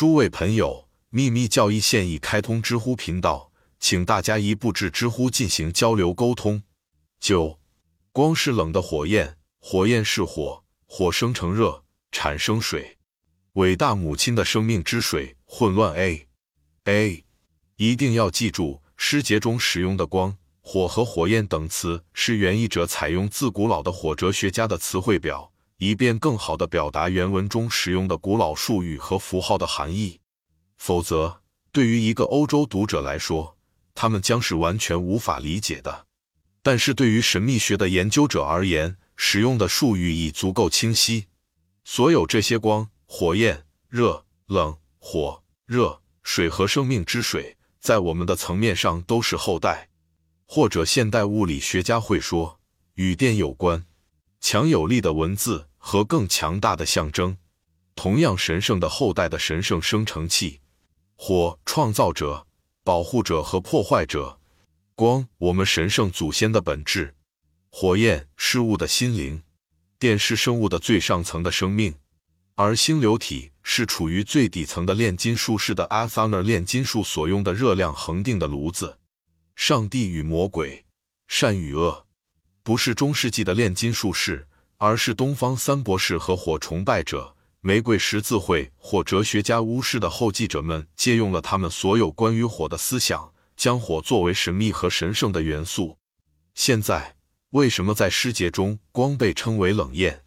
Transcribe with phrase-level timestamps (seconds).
[0.00, 6.62] 诸位朋友，秘密教义现已开通知乎频道，请大家一步至知乎进行交流沟通。
[7.20, 7.60] 九，
[8.10, 12.96] 光是冷的火焰，火焰是火，火生成热，产生水。
[13.52, 16.26] 伟大母亲的生命之水，混乱 A
[16.84, 17.26] A，
[17.76, 25.52] 一定要记住，诗节中使用的光、火和火焰等词，是原译者采用自古老的火哲学家的词汇表。
[25.80, 30.20] 以便更好地表达原文中使用的古老术语和符号的含义，
[30.76, 31.40] 否则，
[31.72, 33.56] 对于一个欧洲读者来说，
[33.94, 36.06] 他们将是完全无法理解的。
[36.60, 41.28] 但是对于神秘学的研究者而言，使用的术语已足够清晰。
[41.82, 49.88] 所有这些光、火焰、热、冷、火、热、水和生命之水，在我们的层面上都是后代，
[50.44, 52.60] 或者现代物理学家会说，
[52.96, 53.86] 与电有关。
[54.42, 55.68] 强有力的文字。
[55.82, 57.36] 和更强大的象征，
[57.96, 60.60] 同样神圣的后代的神圣生成器，
[61.16, 62.46] 火创造者、
[62.84, 64.38] 保护者和破坏者，
[64.94, 67.14] 光我们神圣祖先的本质，
[67.70, 69.42] 火焰事物的心灵，
[69.98, 71.94] 电是生物的最上层的生命，
[72.54, 78.98] 而星流体是处于最底层的炼金术士的 a t h n e r 炼金术所用的热量恒定的炉子。
[79.56, 80.84] 上帝与魔鬼，
[81.26, 82.06] 善与恶，
[82.62, 84.46] 不是中世纪的炼金术士。
[84.82, 95.98] 而是东方三博士和火崇拜者、玫瑰十字会或哲学家巫师的后继者们借用了他们所有关于火的思想，将火作为神秘和神圣的元素。
[96.54, 97.16] 现在，
[97.50, 100.22] 为什么在诗节中光被称为冷焰？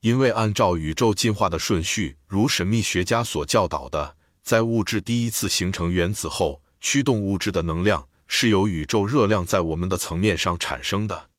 [0.00, 11.30] 因为按照宇宙进化的顺序，如神秘学家所教导的，在物质第一次形成原子后，驱动物质的能量是由宇宙热量在我们的层面上产生的。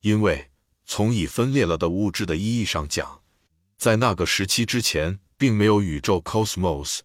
[0.00, 0.47] 因为。
[0.90, 3.20] 从已分裂了的物质的意义上讲，
[3.76, 7.00] 在那个时期之前，并没有宇宙 cosmos。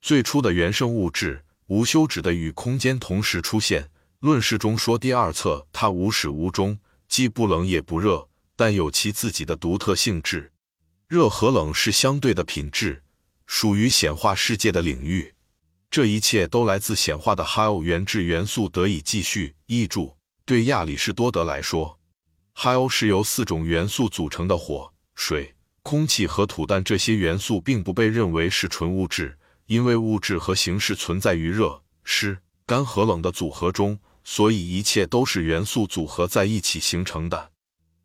[0.00, 3.90] 最初的原生物质无休止的与空间同时出现。
[4.20, 10.52] 论事中说，第二册它无始无终，既不冷也不热，但有其自己的独特性质。
[11.08, 13.02] 热和冷是相对的品质，
[13.44, 15.34] 属于显化世界的领域。
[15.90, 20.16] 这一切都来自显化的哈欧原质元素得以继续译注。
[20.44, 21.98] 对亚里士多德来说。
[22.58, 29.36] 海鸥是由四种元素组成的火、水、空气和土，但这些元素并不被认为是纯物质，
[29.66, 37.50] 因为物质和形式存在于热、湿、干和冷的组合中，所以一切都是元素组合在一起形成的。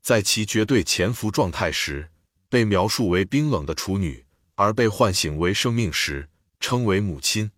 [0.01, 2.09] 在其绝对潜伏状态时，
[2.49, 4.25] 被描述为冰冷的处女；
[4.55, 6.27] 而被唤醒为生命时，
[6.59, 7.51] 称为母亲。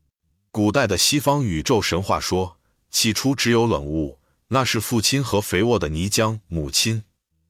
[0.51, 2.59] 古代的西方宇宙神话说，
[2.91, 4.19] 起初只有冷物。
[4.53, 7.05] 那是父亲和肥沃的泥浆母亲，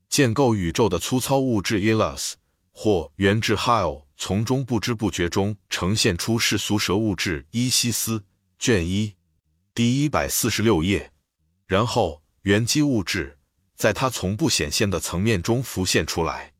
[0.07, 2.35] 建构宇宙的粗糙物质 Elas
[2.71, 8.23] 或原质 Hell，从中不知不觉中呈现出世俗蛇物质伊西斯。
[8.57, 9.15] 卷一，
[9.75, 11.11] 第一百四十六页。
[11.67, 13.37] 然后原基物质
[13.75, 16.53] 在它从不显现的层面中浮现出来，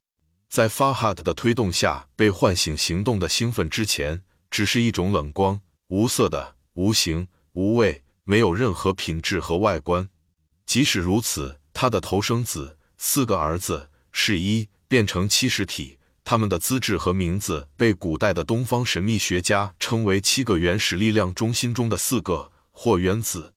[0.49, 4.21] 在 Farhad 的推动下被唤醒行动的兴奋之前，
[4.51, 10.09] 只是一种冷光，无色的、无形、无味，没有任何品质和外观。
[10.73, 23.53] 即使如此，他的头生子四个儿子是一变成七十体，他们的资质和名字被古代的东方神秘学家称为七个原始力量中心中的四个或原子，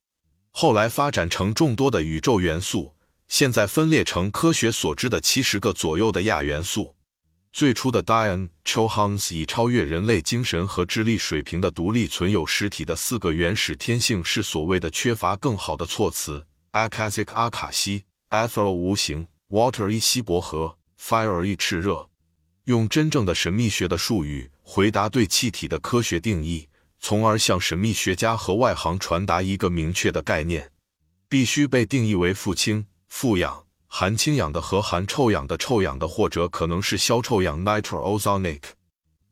[0.50, 2.94] 后来发展成众多的宇宙元素，
[3.28, 6.96] 现在分裂成科学所知的七十个左右的亚元素。
[7.50, 16.46] 最初的 Diane Chohans 以超越人类精神和智力水平的独立存有实体的四个原始天性是所谓的缺乏更好的措辞。
[16.76, 22.10] Akasic 阿卡西，Ether 无形，Water 一稀薄和 Fire 一炽热，
[22.64, 26.68] 用真正的神秘学的术语回答对气体的科学定义，
[27.00, 30.70] 从而向神秘学家和外行传达一个明确的概念：
[31.30, 38.60] 必须被定义为富氢、富氧、含氢氧的和含臭氧的臭氧的，或者可能是消臭氧 （Nitroozonic）。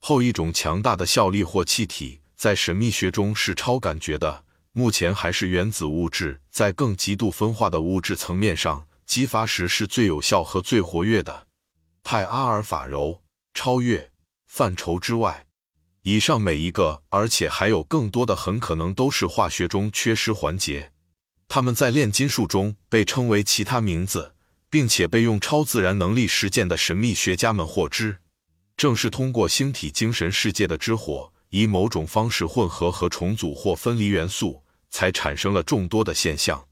[0.00, 4.44] 后一种强大的效力或气体，在神秘学中是超感觉的。
[4.76, 11.46] 目前还是原子物质，在更极度分化的物质层面上激发时是最有效和最活跃的。
[12.02, 13.22] 派阿尔法柔
[13.54, 14.10] 超越
[14.48, 15.46] 范畴之外，
[16.02, 20.90] 以上每一个，而且还有更多的，很可能都是化学中缺失环节。
[21.46, 24.34] 它们在炼金术中被称为其他名字，
[24.68, 28.18] 并且被用超自然能力实践的神秘学家们获知。
[28.76, 34.63] 正是通过星体精神世界的之火，以某种方式混合和重组或分离元素。
[34.94, 36.68] 才产生了众多的现象。